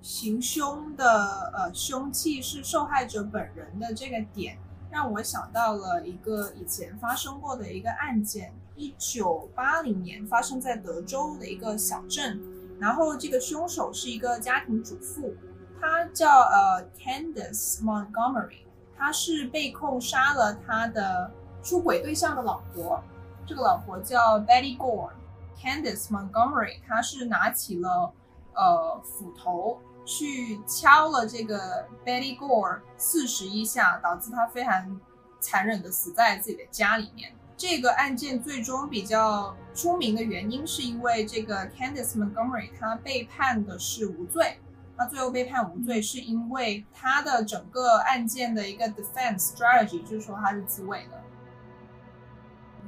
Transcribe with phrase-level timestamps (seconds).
[0.00, 4.58] 行凶的呃凶器是受害者本人的这个点，
[4.90, 12.40] 让我想到了一个以前发生过的一个案件，一九八零年发生在德州的一个小镇，
[12.78, 15.34] 然后这个凶手是一个家庭主妇，
[15.80, 18.60] 她叫呃 Candice Montgomery，
[18.96, 21.30] 她是被控杀了他的
[21.62, 23.02] 出轨对象的老婆，
[23.46, 28.12] 这个老婆叫 Betty Gore，Candice Montgomery，他是拿起了
[28.54, 29.78] 呃斧头。
[30.10, 34.98] 去敲了这个 Betty Gore 四十一下，导致他非常
[35.38, 37.34] 残忍的死在自己的家里面。
[37.58, 44.58] 这个案件最终比较出名的原因，是因为这个 Candice Montgomery 他被判的是无罪。
[44.96, 51.20] 他最后被判无罪，是因为他的整个案件的一个 defense strategy，就是说他是自卫的。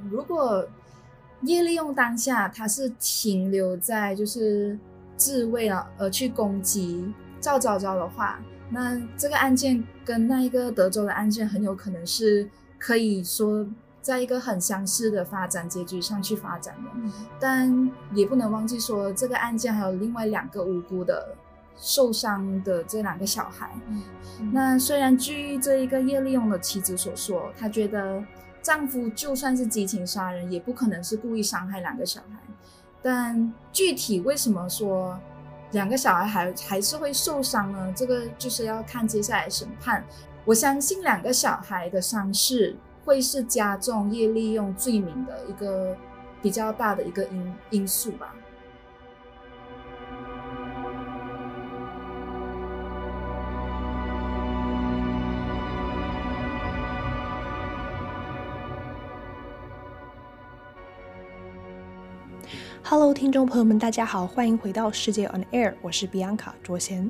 [0.09, 0.67] 如果
[1.43, 4.79] 叶利用当下他是停留在就是。
[5.17, 12.49] 自卫了而去攻击赵昭昭的话，那这个案件跟那一个德州的案件很有可能是
[12.79, 13.67] 可以说
[14.01, 16.89] 在一个很相似的发展结局上去发展的。
[16.95, 21.35] 嗯、但也不能忘记说，这个案件还有另外两个无辜的
[21.77, 23.75] 受伤的这两个小孩。
[24.51, 28.23] 那虽然据这一个叶利用的妻子所说，她觉得
[28.61, 32.39] 丈夫就算是激情杀人，也不可能是故意伤害两个小孩。
[33.01, 35.19] 但具体为什么说
[35.71, 37.93] 两个小孩还还是会受伤呢？
[37.95, 40.03] 这个就是要看接下来审判。
[40.45, 45.95] 我相信两个小孩的伤势会是加重叶利用罪名的一个
[46.41, 48.35] 比较大的一个因因素吧。
[62.83, 67.09] Hello，听众朋友们，大家好，欢迎回到世界 On Air，我是比安卡卓贤。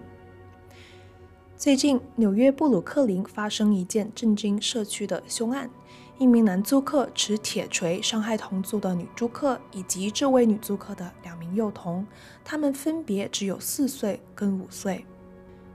[1.57, 5.69] 最近，纽约布鲁克林发生一件震惊社区的凶案，
[6.17, 12.05] 一名男租客持铁锤伤害同租的女租客以及这位女租客的两名幼童，
[12.43, 15.05] 他们分别只有四岁跟五岁。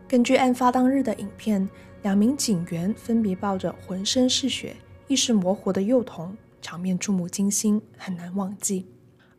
[0.09, 1.69] 根据案发当日的影片，
[2.03, 4.77] 两名警员分别抱着浑身是血、
[5.09, 8.87] 意识模糊的幼童，场面触目惊心，很难忘记。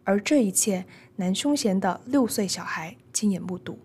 [0.07, 0.85] 而这一切，
[1.17, 3.77] 男凶嫌的六岁小孩亲眼目睹。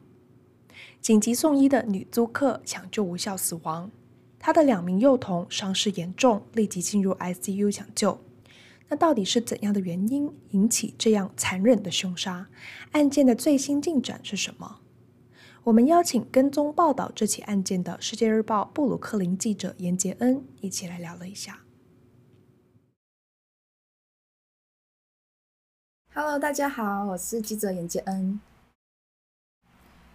[1.00, 3.90] 紧急送医的女租客抢救无效死亡，
[4.38, 8.20] 她的两名幼童伤势严重，立即进入 ICU 抢救。
[8.88, 12.46] 那到底是怎样的原因引起这样残忍的凶杀？
[12.92, 14.78] 案件的最新进展是什么？
[15.64, 21.58] 我们邀请跟踪报道这起案件的《世界日报》布鲁克林记者严杰恩一起来聊了一下。
[26.14, 28.38] Hello，大家好，我是记者严杰恩。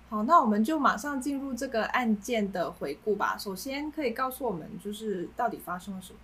[0.09, 3.35] 好，那我们就马上进入这个案件的回顾吧。
[3.35, 6.19] 首先，可以告诉我们，就是到底发生了什么？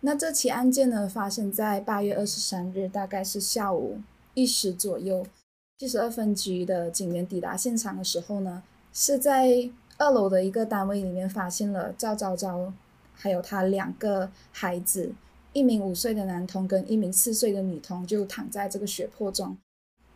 [0.00, 4.00] 那这起案件呢，发生在八月二十三日，大概是下午
[4.34, 5.24] 一时左右。
[5.78, 12.72] 七十二分局的警员抵达现场的时候呢，是在二楼的一个单位里面发现了赵昭昭，
[13.14, 15.12] 还有他两个孩子。
[15.54, 19.56] 一名五岁的男童跟一名四岁的女童就躺在这个血泊中。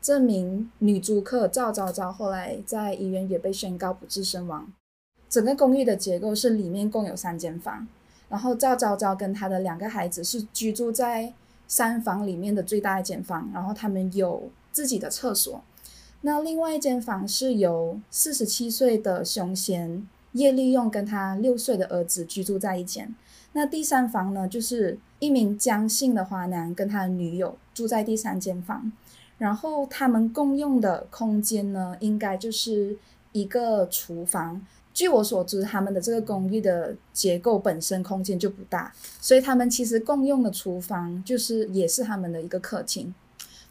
[0.03, 4.71] 这名女租客赵昭昭后来在医院也被宣告不治身亡。
[5.29, 7.87] 整个公寓的结构是里面共有三间房，
[8.29, 11.33] 然后赵昭昭跟她的两个孩子是居住在
[11.67, 15.63] 三房里面的最大一间房，然后他们有自己的厕所。
[16.23, 23.15] 那另外一间房是由四十七岁的熊贤叶利用跟他六岁的儿子居住在一间。
[23.53, 28.93] 那第三房呢，就是一名江姓的华男跟他的女友住在第三间房，
[29.39, 32.97] 然后他们共用的空间呢，应该就是
[33.33, 34.65] 一个厨房。
[34.93, 43.13] 据我所知，他们的这个公寓的结构本身空间就不大，所以他们其实共用的厨房就是也是他们的一个客厅。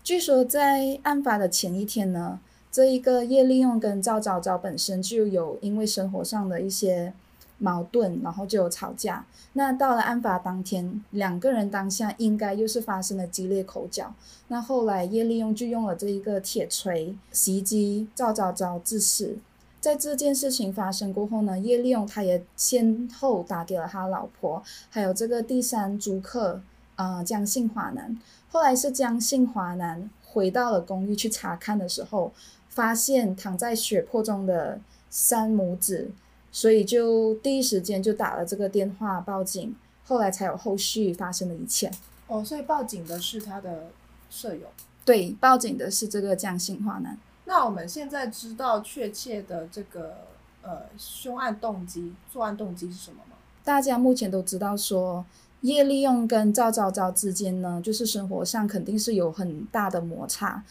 [0.03, 2.39] 据说在案发的前一天呢，
[2.71, 7.13] 这一个叶利用跟赵昭昭本身就有因为生活上的一些。
[7.57, 9.25] 矛盾，然后就有吵架。
[9.53, 14.13] 那到了案发当天，两个人当下应该又是发生了激烈口角。
[14.49, 19.37] 那后来叶利用就用了这一个铁锤袭击赵昭昭致死。
[19.79, 26.61] 在这件事情发生过后呢，叶利用他也先后打给了他老婆，还有这个第三租客，
[26.95, 28.19] 呃，江姓华男。
[28.49, 32.31] 后来是江姓华男回到了公寓去查看的时候，
[32.69, 34.79] 发现躺在血泊中的
[35.09, 36.11] 三母子。
[36.57, 41.91] 所以就第一时间就打了这个电话报警，后来才有后续发生的一切。
[42.25, 43.91] 哦，所以报警的是他的
[44.31, 44.65] 舍友？
[45.05, 47.15] 对，报警的是这个江姓华男。
[47.45, 50.15] 那我们现在知道确切的这个
[50.63, 53.35] 呃凶案动机、作案动机是什么吗？
[53.63, 55.23] 大家目前都知道说，
[55.61, 60.63] 叶利用跟赵昭昭之间呢，就是生活上肯定是有很大的摩擦。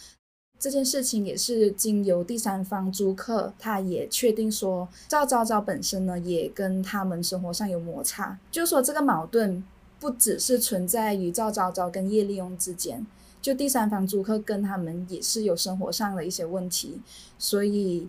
[0.66, 9.62] 这件事情也是经由第三方租客，他也确定说赵昭昭本身呢，也跟他们生活上有摩擦，就说这个矛盾
[10.00, 13.06] 不只是存在于赵昭昭跟叶利用之间，
[13.40, 17.00] 就第三方租客跟他们也是有生活上的一些问题，
[17.38, 18.08] 所以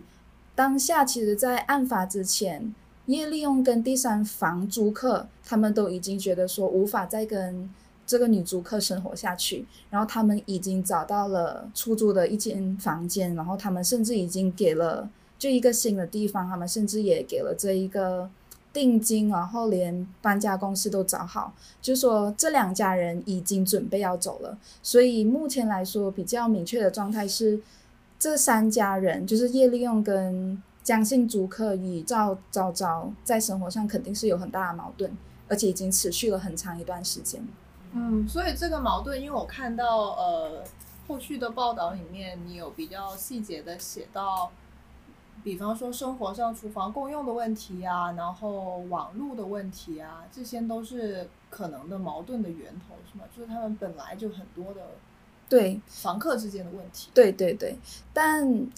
[0.56, 2.74] 当下其实，在案发之前，
[3.06, 7.70] 叶利用跟第三房租客他们都已经觉得说无法再跟。
[8.08, 15.06] 这个女租客生活下去，然后他们已经找到了出租的一间房间，然后他们甚至已经给了
[15.38, 18.30] 就一个新的地方，他们甚至也给了这一个
[18.72, 21.52] 定金，然后连搬家公司都找好，
[21.82, 24.56] 就说这两家人已经准备要走了。
[24.82, 27.60] 所以目前来说比较明确的状态是，
[28.18, 35.12] 这三家人就是叶利用跟江姓租客与赵昭昭在生活上肯定是有很大的矛盾，
[35.46, 37.42] 而且已经持续了很长一段时间。
[37.94, 40.62] 嗯，所以这个矛盾，因为我看到呃
[41.06, 44.50] 后续的报道里面，你有比较细节的写到，
[45.42, 53.24] 比方说生活上厨房共用的问题啊，然后网络的问题啊，这些都是可能的矛盾的源头，是吗？
[53.34, 54.82] 就是他们本来就很多的
[55.48, 57.08] 对房客之间的问题。
[57.14, 57.78] 对对对，
[58.12, 58.68] 但嗯、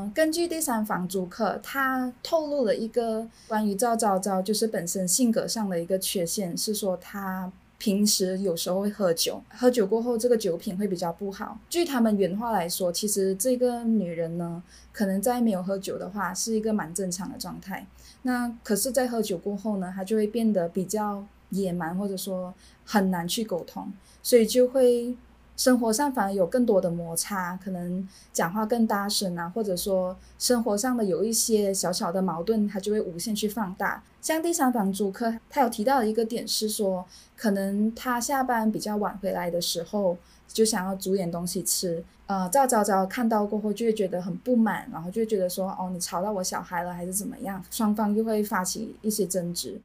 [0.00, 7.52] 呃，根据第三房租客他透露了一个关于赵昭昭就是本身性格上的一个缺陷，是说他。
[7.78, 11.58] 平时有时候会喝酒，喝酒过后这个酒品会比较不好。
[11.70, 17.86] 据他们原话来说，其实这个女人呢，可能在没有喝酒的话是一个蛮正常的状态。
[18.22, 22.52] 那可是，在喝酒过后呢，她就会变得比较野蛮，或者说
[22.84, 23.92] 很难去沟通，
[24.22, 25.16] 所以就会。
[25.58, 34.00] 生活上反而有更多的摩擦，可能讲话更大声啊，或者说生活上的有一些小小的矛盾，他就会无限去放大。
[34.22, 37.04] 像第三房租客，他有提到的一个点是说，
[37.36, 40.16] 可能他下班比较晚回来的时候，
[40.46, 42.04] 就想要煮点东西吃。
[42.26, 47.60] 呃，赵昭昭看到过后就会觉得很不满，然后就会觉得说，哦，你吵到我小孩了，还是怎么样？
[47.68, 49.80] 双方就会发起一些争执。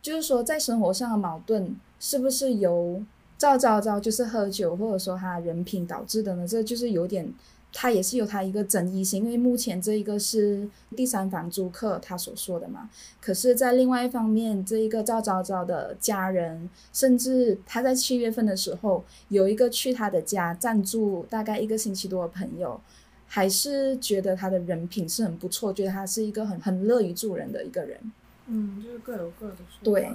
[0.00, 3.00] 就是说，在生活上的矛盾是不是由
[3.42, 6.46] 赵昭昭就是喝酒，或者说他人品导致的呢？
[6.46, 7.28] 这就是有点，
[7.72, 12.88] 他也是有他一个争议性，因为目前这一个是第三房租客他所说的嘛。
[13.20, 22.80] 可是，在另外一方面，这一个赵昭昭的家人，甚至他在七月份的时候有一个去他的家暂住大概一个星期多的朋友，
[23.26, 27.98] 还是觉得他的人品是很不错，觉得他是一个很很乐于助人的一个人。
[28.46, 29.82] 嗯，就是各有各的说。
[29.82, 30.08] 对。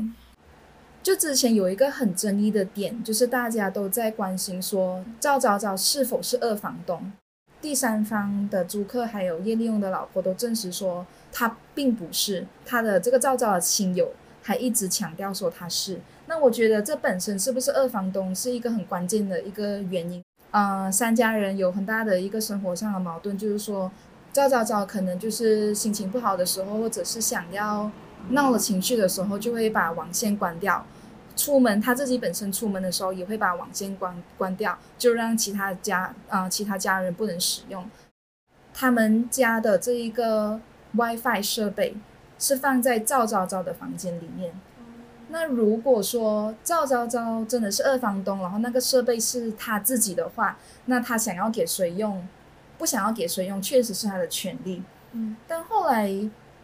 [1.08, 7.14] 就之前有一个很争议的点，就是大家都在关心说赵昭昭是否是二房东，
[7.62, 14.12] 第三方的租客还有叶利用的老婆都证实说他并不是，他的这个赵昭的亲友
[14.42, 16.02] 还一直强调说他是。
[16.26, 20.22] 那我觉得这本身是不是二房东是一个很关键的一个原因。
[20.52, 23.90] 呃，三家人有很大的一个生活上的矛盾，就是说
[24.34, 27.90] 赵昭昭可能就是心情不好的时候，或者是想要
[28.32, 30.86] 闹了情绪的时候，就会把网线关掉。
[31.38, 37.88] 出门，他自己本身出门的时候也会把网线关关掉，就让其他家啊、呃、其他家人不能使用。
[38.74, 40.60] 他们家的这一个
[40.94, 41.96] WiFi 设备
[42.38, 44.60] 是放在赵昭昭的房间里面。
[45.30, 52.28] 那如果说赵昭昭真的是二房东，然后那个设备是他自己的话，那他想要给谁用，
[52.78, 54.82] 不想要给谁用，确实是他的权利。
[55.12, 56.08] 嗯，但后来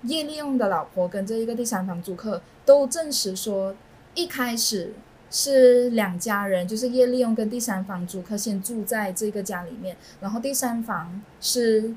[0.03, 3.75] 叶利用的老婆跟这一个第三方租客都证实说。
[4.15, 4.93] 一开始
[5.31, 11.93] 是两家人，就是叶利用跟第三房租客先住在这个家里面，然后第三房是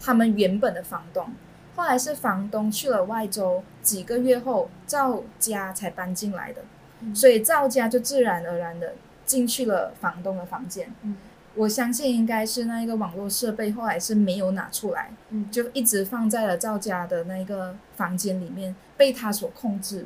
[0.00, 1.28] 他们原本的房东，
[1.76, 6.62] 后来是房东去了外州，几个月后赵家才搬进来的，
[7.00, 8.94] 嗯、所以赵家就自然而然的
[9.24, 10.92] 进去了房东的房间。
[11.02, 11.16] 嗯、
[11.54, 20.04] 我相信应该是那一个网络设备后来是没有拿出来，嗯、就一直放在了赵家的那个房间里面，被他所控制。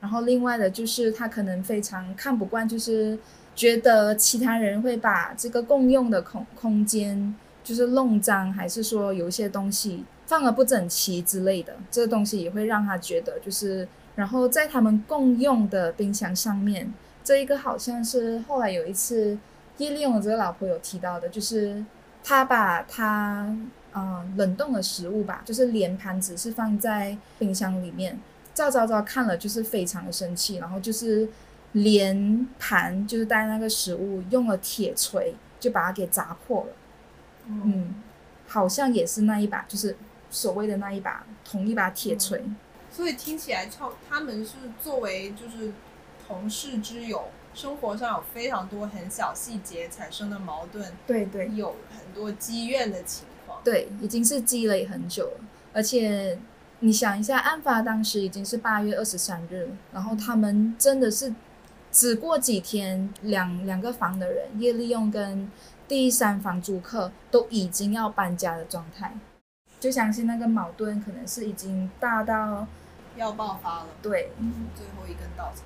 [0.00, 3.18] 然后另外的就是他可能非常看不惯，就是
[3.54, 13.86] 觉得其他人会把这个共用的空空间就是弄脏，还是说有一些东西放了不整齐之类的，这个东西也会让他觉得就是。
[14.14, 19.38] 然后在他们共用的冰箱上面，这一个好像是后来有一次
[19.76, 21.84] 叶利用的这个老婆有提到的，就是
[22.24, 23.56] 他把他
[23.94, 28.18] 嗯、冷冻的食物吧，就是连盘子是放在冰箱里面。
[28.58, 31.28] 赵昭昭看了就是非常的生气，然后就是
[31.72, 36.72] 连盘就是带那个食物用了铁锤就把它给砸破了。
[37.46, 37.94] 嗯，
[38.48, 39.96] 好像也是那一把，就是
[40.28, 42.38] 所谓的那一把同一把铁锤。
[42.40, 42.56] 嗯
[42.90, 45.72] 所以听起来，超他们是作为就是
[46.26, 55.40] 同事之友，生活上有非常多很小细节产生的矛盾，对对，有很多积怨的情况，对，已经是积累很久了。
[55.72, 56.36] 而且
[56.80, 61.34] 你想一下，案发当时已经是八月二十三日，然后他们真的是
[61.90, 65.50] 只过几天，两两个房的人叶利用跟
[65.88, 69.12] 第三房租客都已经要搬家的状态，
[69.80, 72.66] 就相信那个矛盾可能是已经大到。
[73.16, 74.30] 要爆发了，对，
[74.76, 75.64] 最后一根稻草。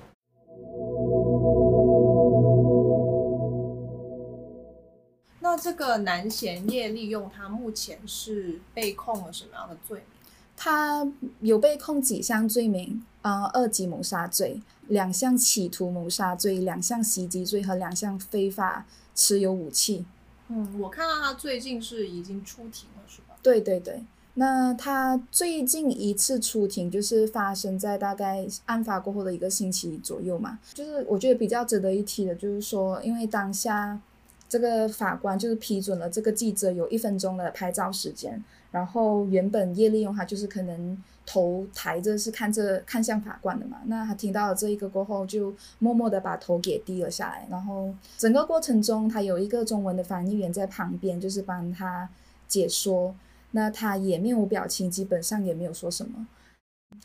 [5.39, 10.07] 那这个南贤叶利用他目前是被控了什么样的罪名？
[10.55, 11.07] 他
[11.41, 13.03] 有被控几项罪名？
[13.21, 20.05] 呃，二级谋杀罪、两项企图谋杀罪、两项袭击罪和两项非法持有武器。
[20.49, 23.35] 嗯，我看到他最近是已经出庭了，是吧？
[23.41, 24.03] 对对对。
[24.35, 34.01] 那他最近一次出庭就是发生在大概案发过后的一个星期左右嘛，就是我觉得比较值得一提的，就是说，因为当下
[34.49, 52.09] 这个法官就是批准了这个记者有一分钟的拍照时间，然后原本叶利用他就是可能头抬着是看着看向法官的嘛，那他听到了这一个过后就默默的把头给低了下来，然后整个过程中他有一个中文的翻译员在旁边就是帮他
[52.49, 53.15] 解说。
[53.55, 56.25] 那他也面无表情，基本上也没有说什么。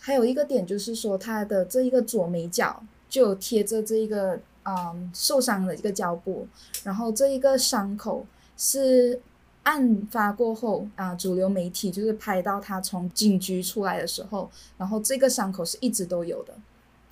[0.00, 6.48] 还有一个点就是说，他的这一个左眉角就贴着这一个嗯受伤的一个胶布，
[6.84, 8.24] 然后这一个伤口
[8.56, 9.20] 是
[9.64, 16.54] 案发过后啊，主流媒体就是拍到他从警局出来的时候，然后这个伤口是一直都有的，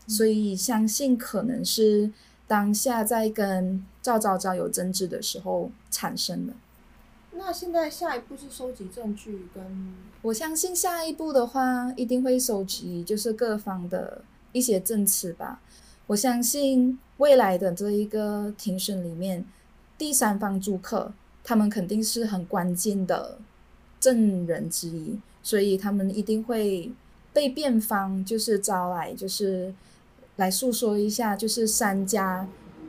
[0.06, 2.10] 所以相信可能是
[2.46, 6.52] 当下在跟赵昭昭有争执的时候产生的。
[7.32, 14.22] 那现在下一步是收集证据，跟我相信下一步的话一定会收集，就是各方的
[14.52, 15.60] 一些证词吧。
[16.06, 19.44] 我相信未来的这一个庭审里面，
[19.98, 21.12] 第三方租客
[21.48, 23.38] 他们肯定是很关键的
[24.00, 26.90] 证人之一，所以他们一定会
[27.32, 29.72] 被辩方就是招来，就是
[30.34, 32.48] 来诉说一下，就是三家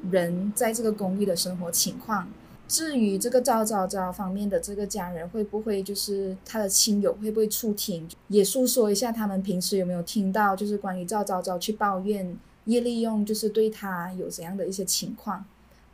[0.09, 2.27] 人在这个公寓的生活情况。
[2.67, 12.35] 至于这个赵昭昭方面的这个家人会不会就是他的亲友会不会出庭，也诉说一下他们平时有没有听到就是关于赵昭昭去抱怨
[12.65, 15.45] 叶利用就是对他有怎样的一些情况，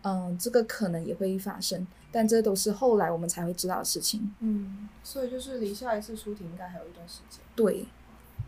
[0.04, 4.34] 嗯，这个可能也会发生，但这都是后来我们才会知道的事情。
[4.40, 7.40] 嗯，所以就是离下一次出庭应该还有一段时间。
[7.56, 7.86] 对，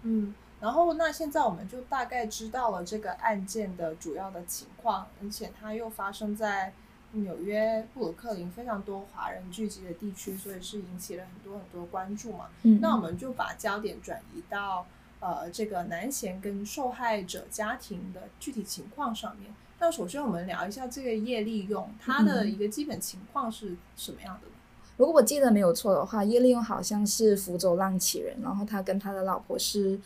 [0.04, 6.74] 嗯，然后那现在我们就大概知道了这个案件的主要的情况，而且它又发生在。
[7.12, 12.50] 纽约布鲁克林非常多华人聚集的地区，所以是引起了很多很多关注嘛。
[12.64, 14.86] 嗯，那我们就把焦点转移到
[15.22, 19.50] 呃这个男嫌跟受害者家庭的具体情况上面。
[19.86, 24.54] 那首先我们聊一下这个叶利用，他的一个基本情况是什么样的呢？
[24.98, 30.00] 如果我记得没有错的话，叶利用好像是福州浪起人，然后他跟他的老婆是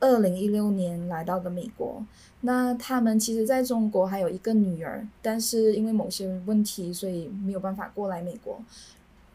[0.00, 2.02] 二零一六年来到的美国。
[2.40, 8.58] 那他们其实在中国还有一个女儿，但是因为某些问题，所以没有办法过来美国。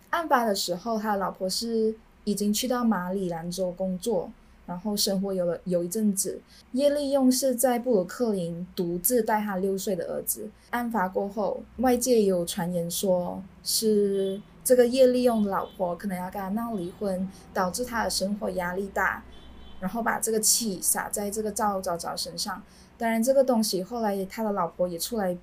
[0.10, 1.94] 案发的时候，他的老婆是
[2.24, 4.32] 已经去到马里兰州工作，
[4.72, 6.40] 然后生活有了有一阵子。
[6.72, 10.50] 叶利用是在布鲁克林独自带他六岁的儿子。
[10.70, 19.22] 案发过后，外界有传言说是这个叶利用的老婆可能要跟他闹离婚，导致他的生活压力大，
[19.82, 22.64] 然后把这个气撒在这个赵早早身上。
[22.98, 25.38] 当然，这个东西后来他的老婆也出来，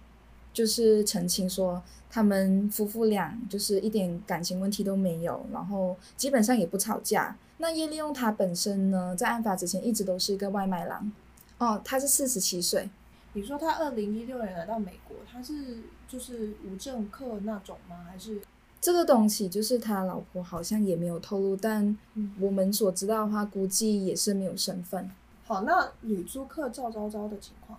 [0.54, 7.36] 就是澄清说，他们夫妇俩就是一点感情问题都没有，然后基本上也不吵架。
[7.58, 11.12] 那叶利用他本身呢，在案发之前一直都是一个外卖郎。
[11.58, 12.88] 哦，他是四十七岁。
[13.34, 18.06] 你说他二零一六年来到美国，他是就是无政客那种吗？
[18.08, 18.40] 还是
[18.80, 21.98] 这个东西就是他老婆好像也没有透露，但
[22.40, 25.10] 我们所知道的话，估计也是没有身份。
[25.44, 27.78] 好，那女租客赵昭昭的情况，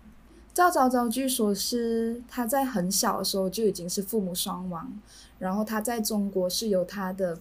[0.53, 4.91] 赵昭昭据说是她在很小的时候就已经是父母双亡，
[5.39, 7.39] 然后她在中国是由她的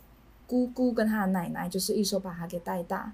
[0.49, 3.13] 姑姑跟她的奶奶就是一手把她给带大。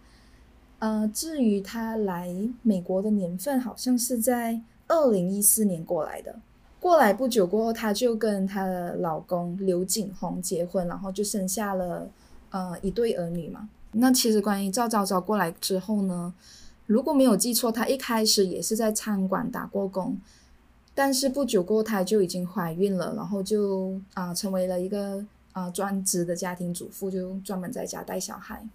[0.79, 6.37] 呃，至于她来美国的年份，好像是在二零一四年过来的。
[6.79, 12.09] 过来不久过后，她就跟她的老公刘景宏结婚，然后就生下了
[12.51, 13.69] 呃一对儿女嘛。
[13.93, 16.35] 那其实关于赵昭昭过来之后呢，
[16.87, 20.19] 如果没有记错，她一开始也是在餐馆打过工，
[20.95, 25.25] 但是不久过后她就已经怀孕了，然后就啊、成为了一个
[25.55, 28.69] 啊、专职的家庭主妇，就专门在家带小孩。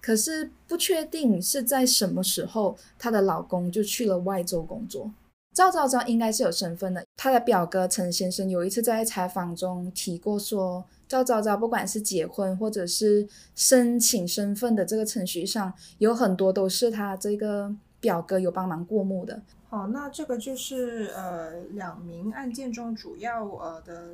[0.00, 5.10] 可是不确定是在什么时候，她的老公就去了外州工作。
[5.54, 7.02] 赵昭昭应该是有身份的。
[7.16, 19.40] 她的表哥陈先生有一次在采访中提过说，赵昭昭不管是结婚或者是申请身份的这个程序上，有很多都是他这个表哥有帮忙过目的。
[19.70, 24.10] 好，那这个就是呃两名案件中主要呃的。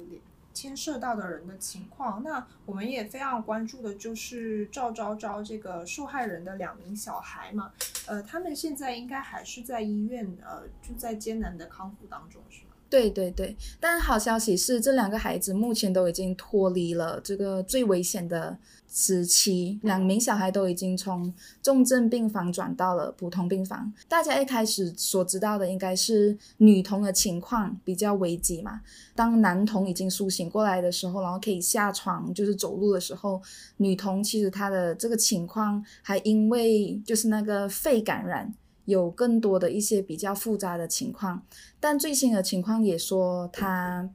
[0.54, 7.72] 牵涉到的人的情况，那我们也非常关注的就是赵昭昭这个受害人的两名小孩嘛，
[8.06, 12.73] 呃，他们现在应该还是在医院，呃，就在艰难的康复当中，是吗？
[12.94, 18.56] 对对对，但好消息是，这两个孩子目前都已经脱离了这个最危险的
[18.88, 23.92] 时期，两名小孩都已经从重症病房转到了普通病房。
[24.06, 28.80] 大家一开始所知道的应该是女童的情况比较危急嘛。
[29.12, 33.42] 当男童已经苏醒过来的时候，然后可以下床就是走路的时候，
[33.78, 38.54] 女童其实她的这个情况还因为就是那个肺感染。
[38.86, 41.42] 有更多的一些比较复杂的情况，
[41.80, 44.08] 但最新的情况也说他，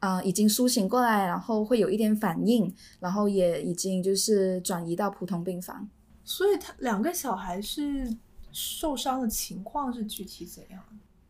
[0.00, 5.88] 呃，已经苏醒过来，然后会有一点反应，然后也已经就是转移到普通病房。
[6.24, 8.12] 所以他两个小孩是
[8.50, 10.82] 受伤的情况是具体怎样？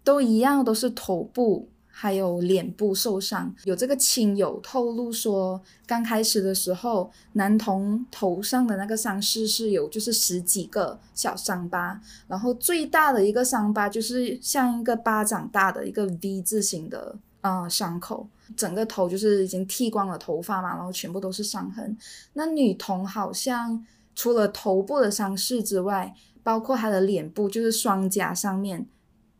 [0.02, 1.68] 都一样，都是头部。
[1.98, 11.98] 还有脸部受伤，有这个亲友透露说，刚开始的时候，男童头上的那个伤势是有就是十几个小伤疤，
[12.28, 21.96] 然后最大的一个伤疤就是像一个巴掌大的一个 V 字形的啊、呃、伤口，整个头就是已经剃光了头发嘛，然后全部都是伤痕。
[22.34, 23.82] 那女童好像
[24.14, 28.86] 除了头部的伤势之外，包括她的脸部，就是双颊上面。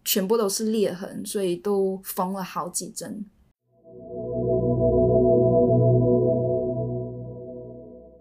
[0.06, 3.26] 全部都是裂痕，所以都缝了好几针。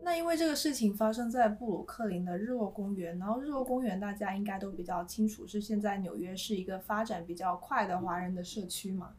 [0.03, 9.11] 那因为这个事情发生在布鲁克林的日落公园，然后日落公园大家应该都比较清楚，是现在纽约是一个发展比较快的华人的社区嘛。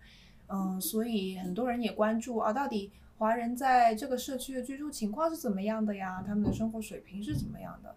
[0.48, 6.24] 嗯，所以很多人也关注啊，到底华人在这个社区的居住情况是怎么样的呀？
[6.26, 7.94] 他们的生活水平是怎么样的？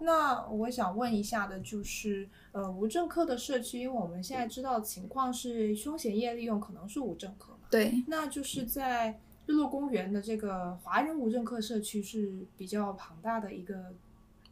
[0.00, 7.58] 那我想问一下的就是，呃，无证客的社区，因为我们现在知道情况是凶险业利用可能是无证客嘛？
[7.70, 8.04] 对。
[8.06, 13.94] 那就是在日落公园的这个华人无证客社区是比较庞大的一个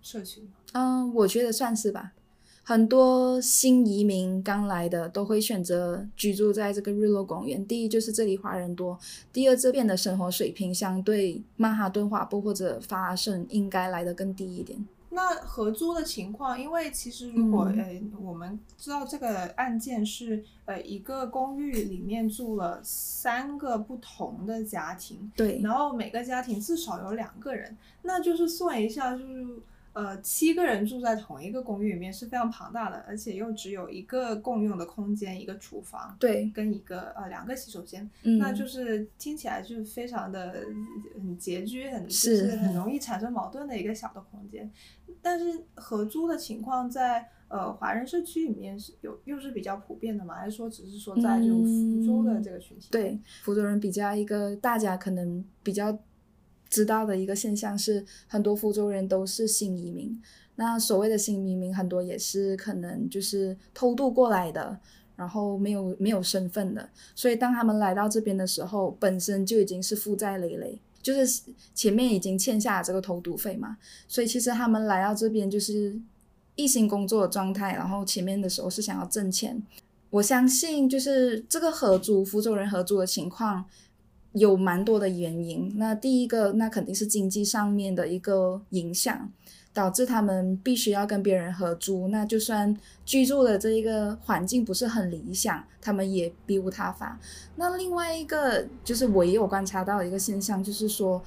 [0.00, 0.48] 社区吗？
[0.72, 2.12] 嗯，我觉得算是吧。
[2.66, 7.66] 很多新移民刚来的都会选择居住在这个日落公园。
[7.66, 8.98] 第一就是这里华人多，
[9.30, 14.82] 第二这边的生活水平相对曼哈顿华埠或者发生应该来的更低一点。
[15.14, 29.62] 那合租的情况，因为其实如果、嗯、呃我们知道这个案件是呃一个公寓里面住了三个不同的家庭，对，然后每个家庭至少有两个人，那就是算一下就是。
[29.94, 40.64] 呃，七个人住在同一个公寓里面是非常庞大的，而且又只有一个共用的空间，一个厨房，对，跟一个呃两个洗手间，嗯，那就是听起来就是非常的
[41.14, 44.68] 很拮据，很就是很容易产生矛盾的一个小的空间。
[45.22, 50.34] 但是合租的情况在呃华人社区里面是有又是比较普遍的嘛？
[50.34, 52.88] 还是说只是说在这种福州的这个群体？
[52.88, 55.96] 嗯，对，福州人比较一个大家可能比较。
[56.74, 60.20] 知道的一个现象是，很多福州人都是新移民。
[60.56, 64.76] 那所谓的新移民，很多也是可能就是偷渡过来的，
[65.14, 66.88] 然后没有没有身份的。
[67.14, 71.42] 所以当他们来到这边的时候，本身就已经是负债累累，就是
[71.76, 73.76] 前面已经欠下了这个偷渡费嘛。
[74.08, 75.96] 所以其实他们来到这边就是
[76.56, 79.62] 一心工作的状态，然后前面的时候是想要挣钱。
[80.10, 83.64] 我相信就是这个合租，福州人合租的情况。
[84.34, 89.30] 有蛮多的原因，那第一个，那肯定是经济上面的一个影响，
[89.72, 92.08] 导致他们必须要跟别人合租。
[92.08, 97.18] 那就算居住的这一个环境不是很理想，他们也别无他法。
[97.54, 101.22] 那另外一个就是我也有观察到一个现象，就是说，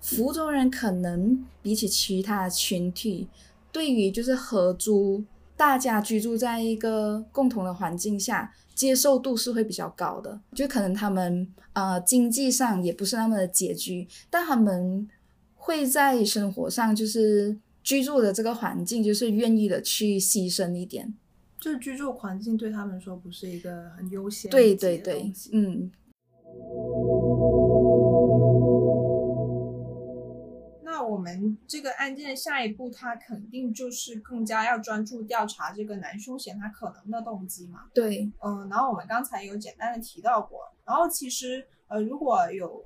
[0.00, 3.28] 福州人可能比起其他群体，
[3.70, 5.22] 对于就是合租，
[5.54, 8.54] 大家居住在一个共同的环境下。
[8.78, 15.08] 接受度是会比较高的，就可能他们呃经济上也不是那么的拮据，但他们
[15.56, 21.12] 会在生活上就是居住的这个环境，就是愿意的去牺牲一点，
[21.58, 24.56] 就是居住环境对他们说不是一个很优先的。
[24.56, 25.90] 对对对，嗯。
[31.08, 37.86] 我们这个案件的下一步，他肯定就是更加要专注调查这个男凶嫌他可能的动机嘛。
[37.94, 42.84] 对，嗯，然后我们刚才有简单的提到过，然后其实呃，如果有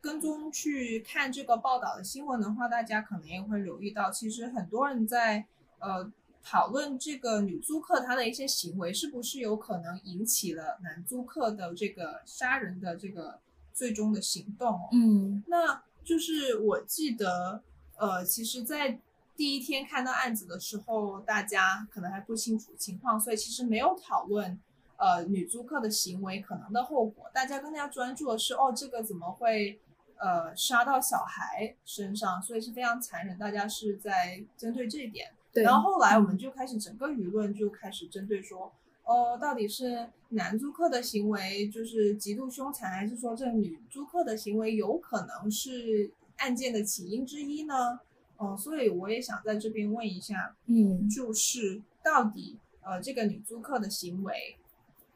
[0.00, 5.44] 跟踪去看这个报道的新闻的话，大家可能也会留意到，其实很多人在
[5.78, 6.10] 呃
[6.42, 13.38] 讨论这个女租客她的一些行为是不是有可能引起了男租客的这个杀人的这个
[13.74, 14.88] 最终的行动。
[14.92, 17.62] 嗯，那就是我记得，
[17.96, 18.98] 呃，其实，在
[19.36, 24.58] 第一天看到案子的时候，大家可能还不清楚情况，所以其实没有讨论。
[25.02, 29.80] 呃，女租客的行为可能的后果，大家更加专注的是，哦，这个怎么会，
[30.18, 33.38] 呃，杀到小孩身上，所以是非常残忍。
[33.38, 35.30] 大家是在针对这一点。
[35.54, 35.62] 对。
[35.62, 38.70] 然后后来我们就开始整个舆论就开始针对说，
[39.10, 47.98] 哦，到底是男租客的行为就是极度凶残，还是说这女租客的行为有可能是案件的起因之一呢？
[48.36, 54.56] 哦，所以我也想在这边问一下，嗯，就是到底呃这个女租客的行为。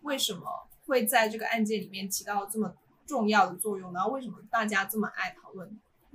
[0.02, 0.42] 为什么
[0.86, 2.74] 会在这个案件里面起到这么
[3.06, 4.06] 重要的作用呢？
[4.08, 5.70] 为什么大家这么爱讨论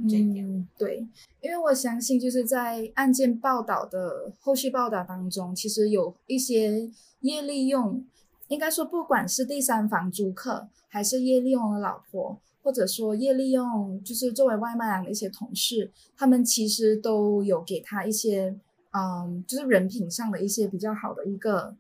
[0.07, 0.45] 这一点？
[0.47, 1.05] 嗯，对，
[1.41, 6.89] 因为我相信就是在案件报道的后续报道当中，其实有一些
[7.21, 8.05] 叶利用，
[8.47, 18.55] 应该说不管是第三方租客，还是叶利用的老婆，或者说叶利用就是作为外卖员的一些同事，他们其实都有给他一些，
[18.91, 21.75] 嗯，就是人品上的一些比较好的一个。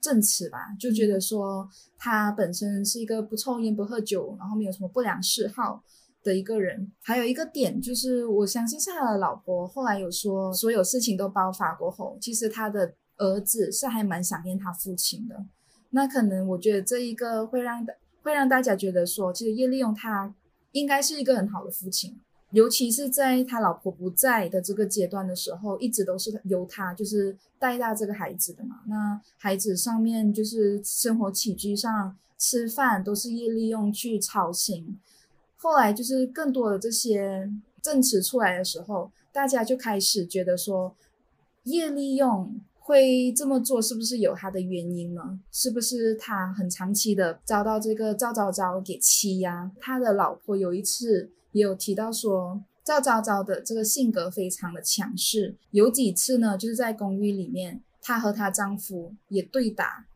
[0.00, 5.80] 证词吧，就觉得说他本身是一个不抽烟不喝酒，然后没有什么不良嗜好
[6.22, 6.92] 的一个人。
[7.02, 15.44] 还有一个点就是，我相信是他的老婆后来有说，所有事情都爆发过后，其实他的儿子是还蛮想念他父亲的。
[15.90, 20.34] 那可能我觉得这一个会让的会让大家觉得说，其实叶利用他
[20.72, 22.18] 应该是一个很好的父亲。
[22.52, 28.80] 尤其是在他老婆不在的这个阶段的时候，一直都是由他就是带大这个孩子的嘛。
[28.88, 34.98] 那孩子上面就是生活起居上吃饭都是叶利用去操心。
[35.62, 37.48] 后来就是更多的这些
[37.80, 40.96] 证词出来的时候，大家就开始觉得说，
[41.62, 45.38] 叶利用会这么做是不是有他的原因呢？
[45.52, 49.70] 是不是他很长期的遭到这个赵昭昭给欺压？
[49.78, 51.30] 他的老婆有一次。
[51.52, 60.06] 也有提到说，赵昭昭的这个性格非常的强势，有几次呢，就是在公寓里面，她和她丈夫也对打，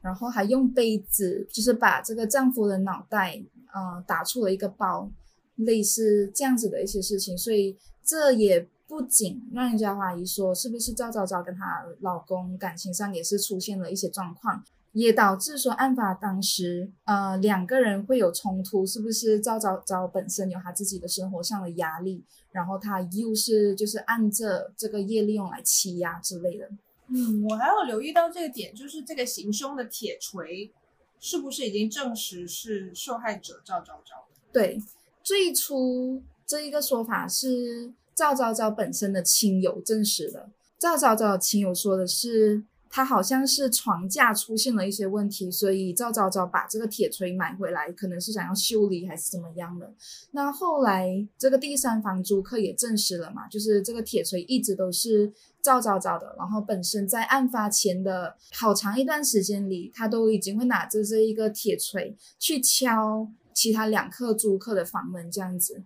[0.00, 5.10] 然后还用杯子，就是把这个丈夫的脑袋，呃，打出了一个包，
[5.56, 14.64] 类似这样子的一些事情，所以这也不仅让人家怀疑说，是不是赵昭昭跟她老公感情上也是出现了一些状况。
[14.92, 26.66] 也导致说案发当时，呃，两个人会有冲突，是不是赵昭昭本身有他自己的生活上的压力，然后他又是就是按着这个业力用来欺压之类的。
[27.08, 30.72] 嗯，我还有留意到这个点，就是这个行凶的铁锤，
[31.18, 34.26] 是不是已经证实是受害者赵昭昭？
[34.52, 34.80] 对，
[35.22, 42.64] 最初这一个说法是赵昭昭本身的亲友证实的，赵昭昭的亲友说的是。
[42.88, 49.92] 他好像是床架出现了一些问题，所以赵昭昭把这个铁锤买回来，可能是想要修理还是怎么样的。
[50.30, 55.30] 那后来这个第三方租客也证实了嘛，就是这个铁锤一直都是
[55.66, 56.34] 赵昭昭的。
[56.38, 65.82] 然后本身在案发前的好长一段时间里，他都已经会拿着这一个铁锤去敲其他两客租客的房门，这样子。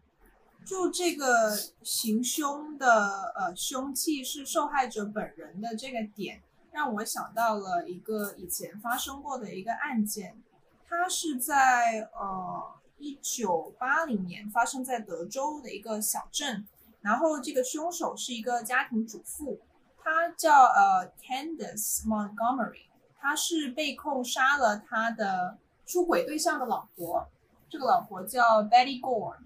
[0.66, 6.42] 就这个行凶的呃凶器是受害者本人的这个点。
[6.72, 10.40] 让我想到了一个以前发生过的一个案件，
[10.88, 12.62] 它是在呃
[12.96, 16.64] 一九八零年发生在德州的一个小镇，
[17.00, 19.58] 然后这个凶手是一个家庭主妇，
[20.02, 22.86] 他叫呃 Candice Montgomery，
[23.18, 27.28] 他是被控杀了他的出轨对象的老婆，
[27.68, 29.36] 这个老婆叫 Betty Gore，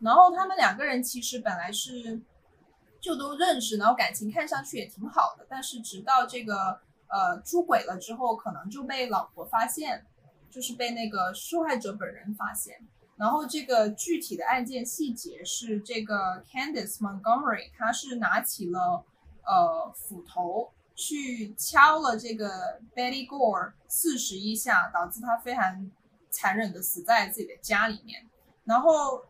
[0.00, 2.20] 然后他们两个人其实本来是。
[3.00, 10.04] 就都认识，然后感情看上去也挺好的，但是直到这个呃出轨了之后，可能就被老婆发现，
[10.50, 12.74] 就是被那个受害者本人发现。
[13.16, 19.04] 然后这个具体的案件细节是，这个 Candice Montgomery，他是拿起了
[19.48, 25.90] 呃斧头去敲了这个 Betty Gore 四十一下，导致她非常
[26.30, 28.24] 残忍的死在自己的家里面。
[28.64, 29.24] 然后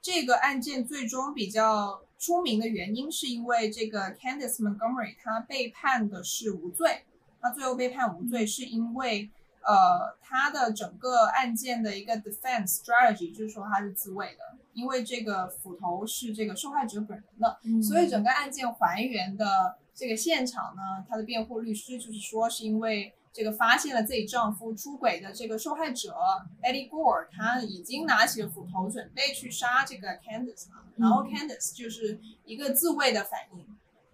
[0.00, 2.02] 这个案件最终比较。
[2.22, 7.04] 出名的原因是因为这个 Candice Montgomery 她被判的是无罪，
[7.40, 9.28] 她最后被判无罪是因为，
[9.64, 26.14] 呃，他的整个案件的一个 defense strategy 就是说他是自卫的，因为这个斧头是这个受害者本人的，嗯、所以整个案件还原的这个现场呢，他的辩护律师就是说是因为这个发现了自己丈夫出轨的这个受害者
[26.62, 33.66] Eddie Gore，他已经拿起了斧头准备去杀这个 Candice 了，然后 Candice 就是一个自卫的反应。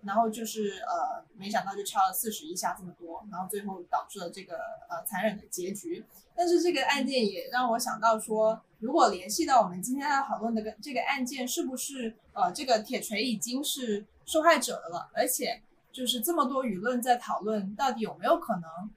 [0.02, 4.56] 然后就是呃，没想到就敲了四十一下这么多，然后最后导致了这个
[4.88, 6.04] 呃残忍的结局。
[6.36, 15.10] 但是这个案件也让我想到说，如果联系到我们今天要讨论的这个案件，是不是呃这个铁锤已经是受害者的了？
[15.12, 18.88] 而且就是这么多舆论在讨论，到底有没有可能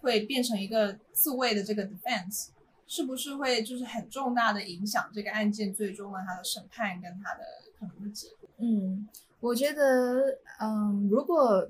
[0.00, 2.48] 会变成一个自卫的这个 defense，
[2.88, 7.44] 是不是会就是很重大的影响这个案件最终的它的审判跟它的
[7.78, 8.50] 可能的结果？
[8.58, 9.08] 嗯。
[9.40, 11.68] 我觉得，嗯，如果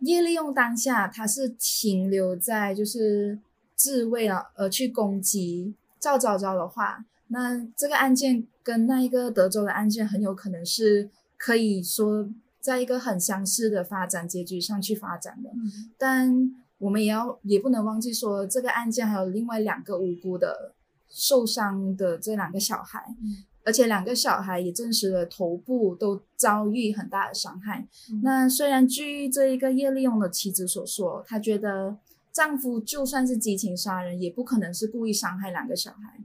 [0.00, 3.38] 叶利用当下他是停留在就是
[3.74, 12.28] 自卫了而去攻击赵昭昭的话，那这个案件跟那一个德州的案件很有可能是可以说
[12.60, 15.50] 在一个很相似的发展结局上去发展的。
[15.50, 15.90] 嗯。
[15.96, 20.72] 但我们也要也不能忘记说，这个案件还有另外两个无辜的
[21.08, 23.04] 受伤的这两个小孩。
[23.20, 27.86] 嗯而且两个小孩也证实了头部都遭遇很大的伤害。
[28.10, 31.98] 嗯、那虽然据这一个叶利用的妻子所说，她觉得
[32.32, 36.18] 丈夫就算是激情杀人，也不可能是故意伤害两个小孩。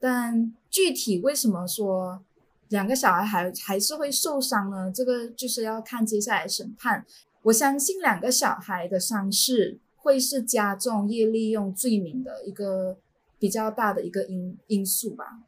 [0.00, 2.22] 但具体为什么说
[2.68, 4.90] 两个小孩还还是会受伤呢？
[4.90, 7.04] 这个就是要看接下来审判。
[7.42, 12.96] 我相信两个小孩的伤势会是加重叶利用罪名的一个
[13.38, 15.40] 比较大的一个因因素吧。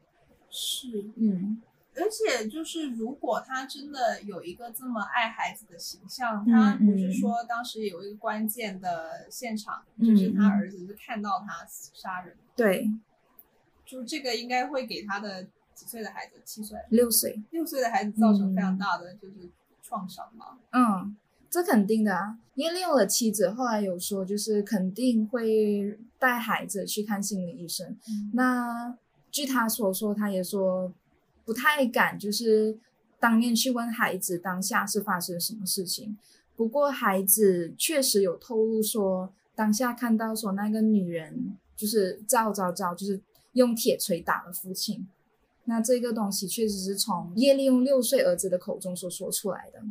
[0.51, 1.61] 是，嗯，
[1.95, 12.89] 而且就是，如果他真的有一个这么爱孩子的形象，嗯、他不是说当时有一个关键的现场，嗯、就是他儿子是看到他杀人，对，
[13.85, 15.43] 就这个应该会给他的
[15.75, 19.49] 几岁的孩子，七岁、六岁、六岁的孩子造成非常大的就是
[19.83, 20.57] 创伤嘛。
[20.71, 21.15] 嗯，
[21.49, 28.97] 这肯定的啊，因为利用的妻子后来有说，就是肯定会带孩子去看心理医生，嗯、那。
[29.31, 30.91] 据他所说，他也说
[31.45, 32.77] 不太敢，就是
[33.19, 36.17] 当面去问孩子当下是发生什么事情。
[36.55, 43.21] 不过孩子确实有透露说，当下看到说那个女人就是赵昭昭，就是
[43.53, 45.07] 用铁锤打了父亲。
[45.65, 49.81] 那这个东西确实是从叶利用六岁儿子的口中所说出来的。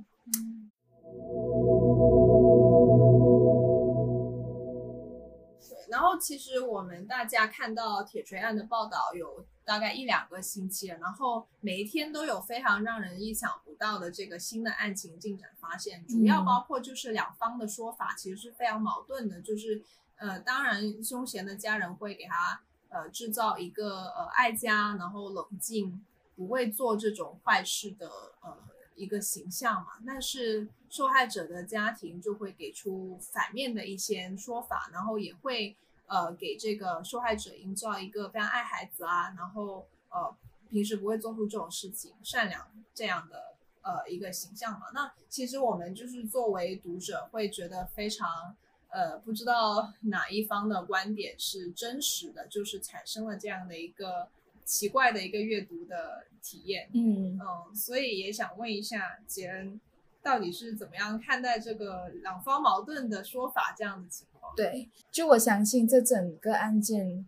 [6.18, 19.82] 其实我们大家看到铁锤案的报道有大概一两个星期了，然后每一天都有非常让人意想不到的这个新的案情进展发现，主要包括就是两方的说法其实是非常矛盾的，就是
[20.16, 26.04] 呃，当然凶嫌的家人会给他呃制造一个呃爱家，然后冷静，
[26.34, 28.08] 不会做这种坏事的
[28.42, 28.56] 呃。
[28.98, 35.76] 一个形象嘛，但是受害者的家庭就会给出反面的一些说法，然后也会
[36.08, 40.36] 呃给这个受害者营造一个非常爱孩子啊，然后呃
[40.68, 44.86] 平时不会做出这种事情、善良这样的呃一个形象嘛。
[44.92, 48.56] 那其实我们就是作为读者会觉得非常
[48.88, 54.28] 呃不知道哪一方的观点是真实的，就是产生了这样的一个。
[54.68, 59.80] 奇怪的一个阅读的体验，嗯嗯，所以也想问一下杰恩，
[60.22, 64.52] 到底是怎么样看待这个两方矛盾的说法这样的情况？
[64.56, 67.26] 对，就我相信这整个案件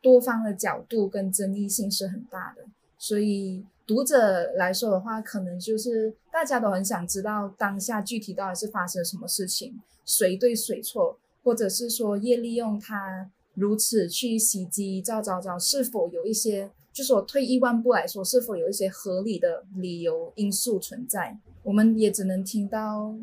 [0.00, 2.64] 多方的角度跟争议性是很大的，
[2.98, 13.30] 所以读者来说的话，可能就是大家都很想知道当下具体到底是发生什么事情，谁对谁错，或者是说叶利用他。
[13.56, 21.36] 如此去袭击赵昭昭，是否有一些，就是我退一万步来说，是否有一些合理的理由因素存在？
[21.64, 23.14] 我们也只能听到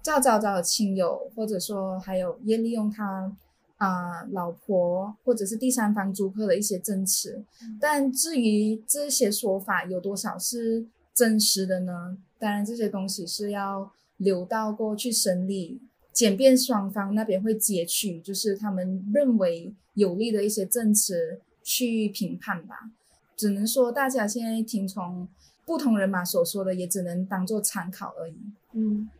[0.00, 3.36] 赵昭昭的亲友，或者说还有叶利用他
[3.78, 7.44] 啊、呃、老婆，或者是第三方租客的一些证词。
[7.80, 12.16] 但至于这些说法有多少是真实的呢？
[12.38, 15.80] 当然，这些东西是要留到过去审理。
[16.12, 22.90] 检辩双方那边会截取，就是他们认为有利的一些证词去评判吧。
[23.36, 25.28] 只能说大家现在听从
[25.64, 28.36] 不同人马所说的，也只能当做参考而已。
[28.72, 29.10] 嗯，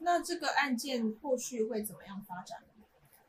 [0.00, 2.58] 那这个案件后续会怎么样发展？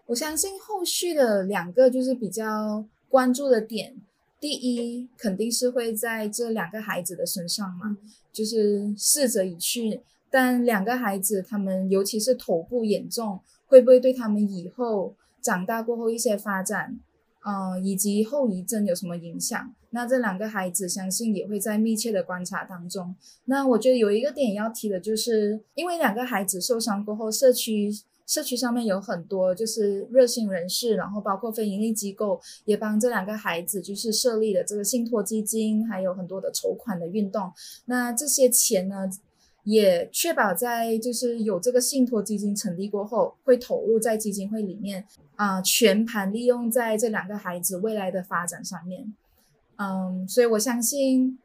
[0.07, 3.95] 我相信后续的两个就是比较关注的点，
[4.39, 7.97] 第一肯定是会在这两个孩子的身上嘛，
[8.33, 10.01] 就是逝者已去。
[10.31, 16.99] 但两个孩子，他们尤其是头部严重，会不会对他们以后长大过后一些发展，
[17.43, 19.73] 呃，以及后遗症有什么影响？
[19.91, 23.15] 那这两个孩子相信也会在密切的观察当中。
[23.45, 27.91] 那我觉得有一个点要提的就是，因为两个孩子受伤过后，社区
[28.27, 37.51] 社区上面有很多就是热心人士，然后包括非盈利机构也帮这两个孩子就是设立了这个信托基金，还有很多的筹款的运动。
[37.85, 39.09] 那这些钱呢，
[39.63, 45.03] 也确保在就是有这个信托基金成立过后，会投入在基金会里面
[45.35, 49.11] 啊、全盘利用在这两个孩子未来的发展上面。
[49.79, 51.39] 嗯，所以我相信。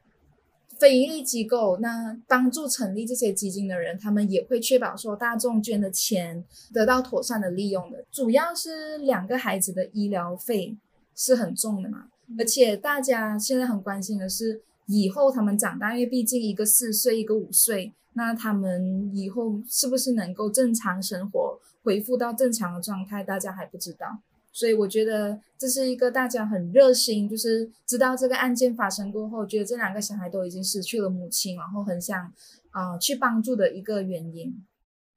[0.77, 8.05] 非盈利机构那帮助成立这些基金的人，他们也会确保说大众捐的钱得到妥善的利用的。
[8.11, 10.77] 主要是两个孩子的医疗费
[11.15, 24.19] 是很重的嘛，而且大家现在很关心的是以后他们长大，因为毕竟一个四岁，一个五岁，那他们以后是不是能够正常生活，恢复到正常的状态，大家还不知道。
[24.55, 32.33] 所以我觉得这是一个大家很热心，就是知道这个案件发生过后，觉得这两个小孩都已经失去了母亲，然后很想
[32.71, 34.65] 啊、呃、去帮助的一个原因。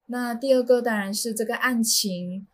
[0.08, 2.48] 那第二个当然是这个案情，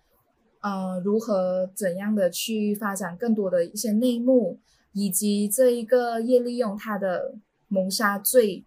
[0.60, 4.60] 呃，如何怎样的去发展更多的一些内幕，
[4.92, 7.36] 以及这一个叶利用他的
[7.70, 8.66] 谋杀罪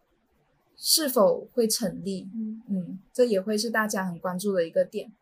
[0.74, 2.30] 是否会成立？
[2.34, 5.12] 嗯嗯，这也会是大家很关注的一个点。